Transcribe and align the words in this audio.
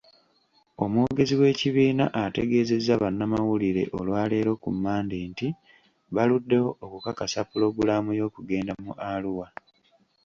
Omwogezi 0.83 1.33
w'ekibiina, 1.41 2.05
ategeezezza 2.23 2.93
bannamawulire 3.01 3.83
olwaleero 3.97 4.51
ku 4.63 4.69
Mmande 4.75 5.17
nti, 5.29 5.47
baluddewo 6.15 6.69
okukakasa 6.85 7.39
pulogulaamu 7.49 8.11
y'okugenda 8.19 8.73
mu 8.83 8.91
Arua 9.11 9.47